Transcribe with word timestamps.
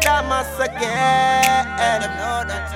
Damas 0.00 0.58
again. 0.58 2.02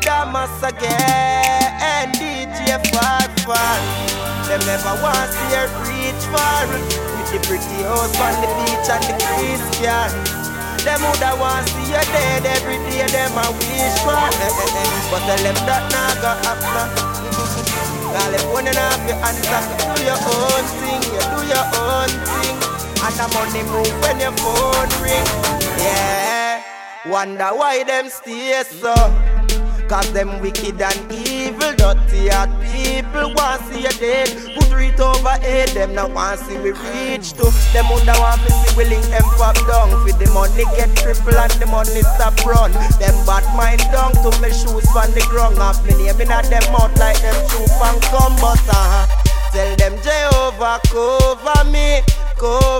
Damas 0.00 0.62
again. 0.62 2.12
DJ 2.14 2.78
Far 2.92 3.28
Far. 3.44 3.78
Them 4.48 4.60
never 4.66 4.94
want 5.02 5.16
to 5.16 5.32
see 5.32 5.54
her 5.56 5.68
reach 5.88 6.24
far. 6.30 6.66
With 6.68 7.30
the 7.32 7.38
pretty 7.46 7.82
house 7.82 8.14
on 8.20 8.34
the 8.42 8.48
beach 8.62 8.88
and 8.90 9.04
the 9.08 9.14
Christian. 9.34 10.10
Them 10.84 11.00
woulda 11.00 11.32
want 11.40 11.68
see 11.68 11.88
you 11.88 12.04
dead 12.12 12.44
every 12.44 12.76
day. 12.90 13.06
Them 13.08 13.32
a 13.40 13.46
wish 13.56 13.98
for. 14.04 14.14
But 15.10 15.22
tell 15.24 15.40
them 15.40 15.58
that 15.66 15.88
nah 15.92 16.14
go 16.20 16.30
happen. 16.44 16.88
California 18.14 18.74
have 18.76 19.08
your 19.08 19.16
hands 19.16 19.48
up. 19.48 19.64
Do 19.96 20.02
your 20.04 20.20
own 20.20 20.64
thing. 20.78 21.02
You 21.08 21.22
do 21.32 21.40
your 21.48 21.66
own 21.80 22.10
thing. 22.28 22.56
And 23.04 23.14
the 23.16 23.26
money 23.34 23.62
move 23.64 23.92
when 24.02 24.20
your 24.20 24.32
phone 24.38 24.88
ring. 25.02 25.24
Yeah. 25.78 26.33
Wonder 27.06 27.50
why 27.52 27.84
them 27.84 28.08
stay 28.08 28.62
so. 28.64 28.94
Cause 29.88 30.10
them 30.14 30.40
wicked 30.40 30.80
and 30.80 31.12
evil, 31.12 31.76
dirty 31.76 32.28
heart 32.32 32.48
people 32.64 33.34
want 33.36 33.60
see 33.68 33.82
you 33.82 33.92
dead. 34.00 34.32
Put 34.56 34.72
it 34.80 34.98
over 34.98 35.36
head, 35.44 35.68
them 35.76 35.94
now 35.94 36.08
want 36.08 36.40
see 36.40 36.56
we 36.56 36.72
reach 36.72 37.34
to. 37.36 37.52
Them 37.76 37.92
under 37.92 38.16
want 38.16 38.40
to 38.40 38.50
see 38.50 38.76
we 38.78 38.84
link 38.88 39.04
them 39.12 39.22
pop 39.36 39.54
down. 39.68 39.92
For 40.00 40.16
the 40.16 40.30
money 40.32 40.64
get 40.80 40.96
triple 40.96 41.36
and 41.36 41.52
the 41.60 41.66
money 41.66 42.00
stop 42.16 42.40
run. 42.40 42.72
Them 42.96 43.14
bad 43.28 43.44
mind 43.52 43.84
down 43.92 44.16
to 44.24 44.32
me 44.40 44.48
shoes 44.48 44.88
on 44.96 45.12
the 45.12 45.20
ground. 45.28 45.58
Have 45.58 45.84
me 45.84 45.92
name 46.00 46.18
in 46.18 46.32
at 46.32 46.48
them 46.48 46.64
mouth 46.72 46.96
like 46.96 47.20
them 47.20 47.36
shoe 47.52 47.68
and 47.68 48.00
come 48.08 48.34
but 48.40 48.64
uh 48.72 49.24
Tell 49.54 49.76
them 49.76 49.94
Jehovah 50.02 50.80
cover 50.90 51.70
me, 51.70 52.02
cover 52.36 52.73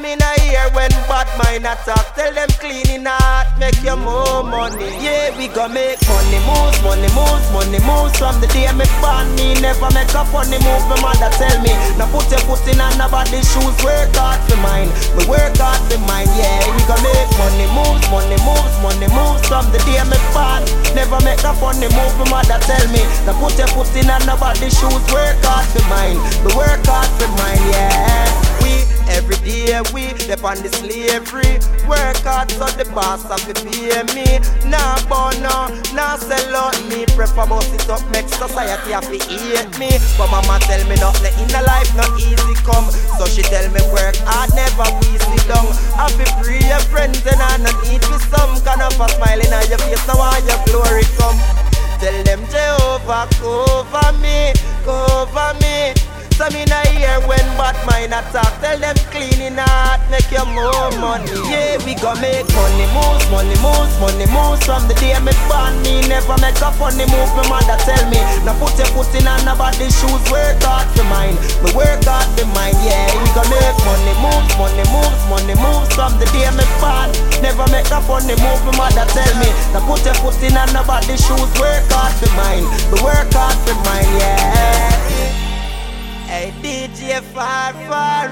me. 0.00 0.04
Some 0.04 0.04
in 0.10 0.18
ear 0.50 0.66
when 0.74 0.90
bad 1.06 1.30
mind 1.38 1.66
attack. 1.66 2.14
Tell 2.14 2.34
them 2.34 2.48
clean 2.58 2.88
in 2.90 3.06
heart, 3.06 3.46
make 3.58 3.78
you 3.82 3.96
more 3.96 4.42
money. 4.42 4.90
Yeah, 4.98 5.30
we 5.38 5.46
gon' 5.46 5.72
make 5.72 6.02
money 6.10 6.40
moves, 6.42 6.82
money 6.82 7.10
moves, 7.14 7.46
money 7.54 7.80
moves. 7.86 8.18
From 8.18 8.40
the 8.40 8.48
day 8.50 8.66
me 8.74 8.86
born, 8.98 9.30
me 9.38 9.54
never 9.62 9.86
make 9.94 10.10
a 10.10 10.26
funny 10.34 10.58
move. 10.66 10.84
My 10.90 10.98
mother 10.98 11.30
tell 11.38 11.56
me, 11.62 11.70
now 11.94 12.10
put 12.10 12.26
your 12.26 12.42
foot 12.42 12.66
in 12.66 12.82
nobody's 12.98 13.46
shoes. 13.46 13.76
Work 13.86 14.10
hard 14.18 14.42
for 14.50 14.58
mine, 14.60 14.90
we 15.14 15.24
work 15.30 15.54
hard 15.62 15.78
for 15.86 16.00
mine. 16.10 16.28
Yeah, 16.34 16.58
we 16.74 16.82
gon' 16.90 17.00
make 17.00 17.30
money 17.38 17.66
moves, 17.70 18.04
money 18.10 18.38
moves, 18.42 18.74
money 18.82 19.08
moves. 19.14 19.46
From 19.46 19.70
the 19.70 19.78
day 19.86 20.02
me 20.10 20.18
born, 20.34 20.62
never 20.98 21.22
make 21.22 21.42
a 21.46 21.54
funny 21.54 21.86
move. 21.94 22.14
My 22.18 22.42
mother 22.42 22.58
tell 22.66 22.86
me, 22.90 23.02
now 23.24 23.38
put 23.38 23.54
your 23.54 23.70
foot 23.70 23.94
in 23.94 24.10
nobody's 24.26 24.74
shoes. 24.74 25.04
Work 25.14 25.38
hard 25.46 25.66
for 25.70 25.84
mine, 25.86 26.18
we 26.42 26.50
work 26.58 26.82
hard 26.82 27.08
for 27.16 27.30
mine. 27.38 27.62
Yeah, 27.70 28.26
we. 28.58 28.84
Day 29.64 29.80
we 29.96 30.12
depend 30.12 30.44
on 30.44 30.56
the 30.60 30.68
slavery. 30.76 31.56
Work 31.88 32.20
hard 32.20 32.52
so 32.52 32.68
the 32.76 32.84
boss 32.92 33.24
have 33.32 33.40
to 33.48 33.56
pay 33.64 33.96
me. 34.12 34.36
Nah 34.68 35.00
born 35.08 35.40
no, 35.40 35.72
nah 35.96 36.20
sell 36.20 36.52
out 36.52 36.76
me. 36.84 37.08
Prefer 37.16 37.48
bust 37.48 37.72
it 37.72 37.88
up, 37.88 38.04
make 38.12 38.28
society 38.28 38.92
have 38.92 39.08
to 39.08 39.16
hate 39.16 39.72
me. 39.80 39.88
But 40.20 40.28
mama 40.28 40.60
tell 40.68 40.84
me 40.84 41.00
nothing 41.00 41.32
in 41.40 41.48
the 41.48 41.64
life 41.64 41.88
not 41.96 42.12
easy 42.20 42.56
come. 42.60 42.92
So 43.16 43.24
she 43.24 43.40
tell 43.40 43.64
me 43.72 43.80
work 43.88 44.20
hard, 44.28 44.52
never 44.52 44.84
sit 45.16 45.44
down. 45.48 45.72
Have 45.96 46.12
to 46.12 46.28
free 46.44 46.60
your 46.68 46.84
friends 46.92 47.24
and 47.24 47.40
I 47.40 47.56
not 47.64 47.78
eat 47.88 48.04
with 48.12 48.20
some 48.28 48.60
kind 48.68 48.84
of 48.84 49.00
a 49.00 49.06
smiling 49.16 49.48
on 49.48 49.64
your 49.72 49.80
face. 49.80 50.04
Now 50.04 50.20
why 50.20 50.44
your 50.44 50.60
glory 50.68 51.08
come? 51.16 51.40
Tell 52.04 52.16
them 52.28 52.44
Jehovah 52.52 53.32
cover 53.40 54.12
me, 54.20 54.52
cover 54.84 55.56
me. 55.56 55.63
Some 56.34 56.50
in 56.58 56.66
a 56.66 56.82
ear 56.98 57.22
when 57.30 57.46
bad 57.54 57.78
mind 57.86 58.10
attack. 58.10 58.58
Tell 58.58 58.74
them 58.74 58.98
clean 59.14 59.38
in 59.38 59.54
heart, 59.54 60.02
make 60.10 60.26
you 60.34 60.42
more 60.50 60.90
money. 60.98 61.30
Yeah, 61.46 61.78
we 61.86 61.94
gon' 61.94 62.18
make 62.18 62.50
money 62.50 62.90
moves, 62.90 63.22
money 63.30 63.54
moves, 63.62 63.94
money 64.02 64.26
moves. 64.34 64.66
From 64.66 64.82
the 64.90 64.98
day 64.98 65.14
me 65.22 65.30
born, 65.46 65.78
me 65.86 66.02
never 66.10 66.34
make 66.42 66.58
a 66.58 66.74
funny 66.74 67.06
move. 67.06 67.30
My 67.38 67.46
mother 67.46 67.78
tell 67.86 68.02
me, 68.10 68.18
now 68.42 68.58
put 68.58 68.74
your 68.74 68.90
foot 68.90 69.14
in 69.14 69.30
nobody's 69.46 69.94
shoes 69.94 70.22
Work 70.26 70.58
hard 70.66 70.90
for 70.98 71.06
mine, 71.06 71.38
me 71.62 71.70
work 71.70 72.02
hard 72.02 72.26
for 72.34 72.50
mine 72.50 72.74
Yeah, 72.82 73.14
we 73.14 73.30
gon' 73.30 73.46
make 73.46 73.78
money 73.86 74.14
moves, 74.18 74.50
money 74.58 74.86
moves, 74.90 75.22
money 75.30 75.54
moves. 75.54 75.94
From 75.94 76.18
the 76.18 76.26
day 76.34 76.50
me 76.50 76.66
born, 76.82 77.14
never 77.46 77.62
make 77.70 77.86
a 77.94 78.02
funny 78.02 78.34
move. 78.42 78.60
My 78.74 78.90
mother 78.90 79.06
tell 79.14 79.34
me, 79.38 79.54
now 79.70 79.86
put 79.86 80.02
your 80.02 80.18
foot 80.18 80.34
in 80.42 80.58
nobody's 80.74 81.22
shoes 81.22 81.46
Work 81.62 81.86
hard 81.94 82.10
for 82.18 82.26
mine, 82.34 82.66
me 82.90 82.98
work 83.06 83.30
hard 83.30 83.54
for 83.62 83.78
mine 83.78 83.83
far 87.34 87.72
far. 87.90 88.28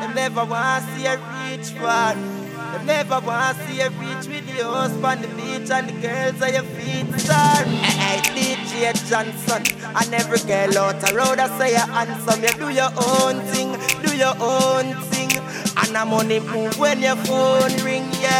Them 0.00 0.14
never 0.14 0.44
want 0.44 0.84
to 0.84 0.96
see 0.96 1.06
a 1.06 1.16
reach 1.16 1.68
far. 1.78 2.14
Them 2.14 2.86
never 2.86 3.20
want 3.20 3.56
to 3.56 3.66
see 3.66 3.80
a 3.80 3.90
reach 3.90 4.26
with 4.26 4.46
the 4.46 4.64
house 4.64 4.92
on 5.02 5.22
the 5.22 5.28
beach 5.28 5.70
And 5.70 5.88
the 5.88 5.92
girls 6.00 6.40
on 6.40 6.52
your 6.52 6.62
feet 6.62 7.12
star 7.18 7.64
Hey 7.64 8.20
DJ 8.34 8.94
Johnson 9.08 9.62
And 9.96 10.14
every 10.14 10.38
girl 10.46 10.78
out 10.78 11.00
the 11.00 11.14
road 11.14 11.38
I 11.40 11.48
say 11.58 11.70
you're 11.72 11.80
handsome. 11.80 12.42
You 12.42 12.52
do 12.62 12.68
your 12.70 12.92
own 12.96 13.40
thing, 13.50 13.72
do 14.04 14.16
your 14.16 14.36
own 14.38 14.94
thing. 15.10 15.30
And 15.82 15.96
the 15.96 16.04
money 16.04 16.40
move 16.40 16.78
when 16.78 17.00
your 17.00 17.16
phone 17.16 17.74
ring 17.82 18.06
yeah, 18.20 18.39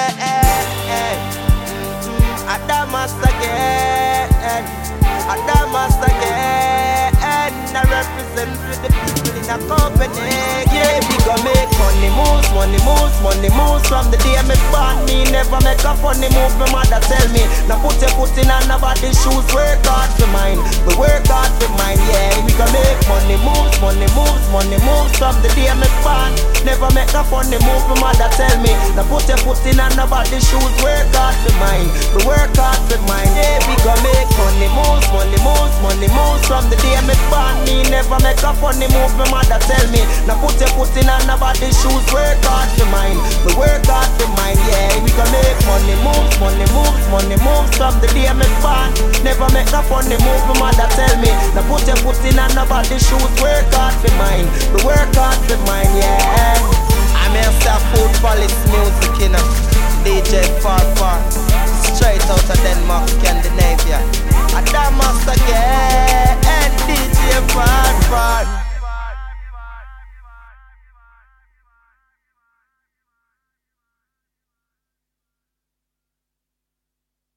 money 12.61 12.81
moves, 12.85 13.17
money 13.25 13.49
moves. 13.57 13.89
From 13.89 14.13
the 14.13 14.21
day 14.21 14.37
me 14.45 14.53
born, 14.69 15.01
me 15.09 15.25
never 15.33 15.57
make 15.65 15.81
a 15.81 15.97
funny 15.97 16.29
move. 16.29 16.53
My 16.61 16.69
mother 16.69 17.01
tell 17.09 17.29
me, 17.33 17.41
now 17.65 17.81
put 17.81 17.97
your 18.05 18.13
foot 18.21 18.37
in 18.37 18.53
nobody's 18.69 19.17
shoes. 19.17 19.49
Work 19.57 19.81
hard 19.89 20.13
for 20.21 20.29
mine, 20.29 20.61
we 20.85 20.93
work 21.01 21.25
hard 21.25 21.49
for 21.57 21.73
mine. 21.81 21.97
Yeah, 22.13 22.37
we 22.45 22.53
gon' 22.61 22.69
make 22.77 23.01
money 23.09 23.41
moves, 23.41 23.81
money 23.81 24.09
moves, 24.13 24.45
money 24.53 24.79
moves. 24.85 25.17
From 25.17 25.41
the 25.41 25.49
day 25.57 25.73
me 25.73 25.89
born, 26.05 26.37
never 26.69 26.93
make 26.93 27.09
a 27.17 27.25
funny 27.33 27.57
move. 27.65 27.83
My 27.97 28.13
mother 28.13 28.29
tell 28.37 28.57
me, 28.61 28.77
now 28.93 29.09
put 29.09 29.25
your 29.25 29.41
foot 29.41 29.65
in 29.65 29.81
nobody's 29.97 30.45
shoes. 30.45 30.75
Work 30.85 31.09
hard 31.17 31.20
for 31.45 31.55
mine, 31.61 31.89
we 32.17 32.21
work 32.29 32.53
hard 32.57 32.79
for 32.89 33.01
mine. 33.09 33.29
Yeah, 33.37 33.59
we 33.69 33.75
gon' 33.85 34.01
make 34.05 34.29
money 34.37 34.69
moves, 34.77 35.07
money 35.13 35.41
moves, 35.41 35.77
money 35.81 36.09
moves. 36.13 36.43
From 36.47 36.69
the 36.69 36.77
day 36.85 36.99
me 37.07 37.15
born 37.33 37.57
me 37.65 37.85
never 37.89 38.19
make 38.21 38.41
a 38.45 38.53
funny 38.61 38.89
move. 38.93 39.13
My 39.17 39.27
mother 39.33 39.61
tell 39.65 39.87
me, 39.91 40.03
now 40.29 40.37
put 40.41 40.59
your 40.61 40.71
foot 40.77 40.93
in 41.01 41.09
nobody's 41.25 41.75
shoes. 41.81 42.05
Work 42.13 42.41
hard 42.45 42.69
for 42.77 42.89
mine, 42.93 43.19
we 43.49 43.57
work 43.57 43.85
hard 43.89 44.11
for 44.21 44.29
mine. 44.37 44.59
Yeah, 44.69 44.93
we 45.01 45.09
gon' 45.17 45.31
make 45.33 45.59
money 45.65 45.97
moves, 46.05 46.35
money 46.41 46.67
moves, 46.77 47.05
money 47.09 47.39
moves. 47.41 47.73
From 47.81 47.97
the 48.05 48.09
day 48.13 48.29
me 48.37 48.47
born, 48.61 48.93
never 49.25 49.49
make 49.57 49.73
a 49.73 49.81
funny 49.89 50.17
move. 50.21 50.43
My 50.53 50.69
mother 50.69 50.89
tell 50.93 51.15
me, 51.25 51.33
now 51.57 51.65
put 51.67 51.87
your 51.89 51.97
foot 52.05 52.21
in 52.29 52.37
nobody's 52.53 53.01
shoes. 53.01 53.33
Work 53.41 53.67
hard 53.73 53.97
for 54.05 54.13
mine, 54.21 54.47
we 54.77 54.85
work 54.85 55.09
hard 55.17 55.39
for 55.49 55.59
mine. 55.65 55.89
Yeah, 55.97 56.20